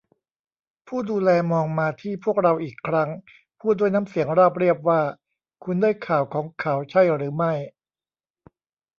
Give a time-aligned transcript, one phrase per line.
[0.87, 3.09] ผู้ดูแลมองมาที่พวกเราอีกครั้ง
[3.59, 5.01] พูดด้วยน้ำเสียงราบเรียบว่า
[5.63, 7.53] คุณได้ข่าวของเขาใช่หรือไม่